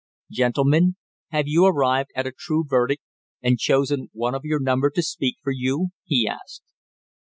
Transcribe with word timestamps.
"Gentlemen, 0.31 0.95
have 1.27 1.47
you 1.47 1.65
arrived 1.67 2.09
at 2.15 2.25
a 2.25 2.33
true 2.35 2.65
verdict, 2.67 3.03
and 3.43 3.59
chosen 3.59 4.09
one 4.13 4.33
of 4.33 4.43
your 4.43 4.59
number 4.59 4.89
to 4.89 5.03
speak 5.03 5.37
for 5.43 5.51
you?" 5.51 5.89
he 6.05 6.27
asked. 6.27 6.63